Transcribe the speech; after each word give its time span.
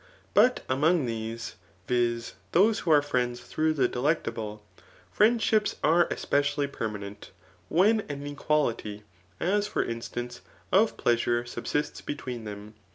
But 0.33 0.61
among 0.67 1.05
these 1.05 1.57
[viz. 1.87 2.33
those 2.53 2.79
who 2.79 2.91
are 2.91 3.03
friends 3.03 3.39
through 3.39 3.73
the 3.73 3.87
delectable] 3.87 4.65
friendships 5.11 5.75
are 5.83 6.07
espe* 6.07 6.39
ciaily 6.41 6.71
permanent, 6.71 7.29
when 7.69 7.99
an 8.09 8.25
equality, 8.25 9.03
as 9.39 9.67
for 9.67 9.83
instance, 9.83 10.41
of 10.71 10.97
pleasure 10.97 11.45
subsists 11.45 12.01
between 12.01 12.45
them. 12.45 12.73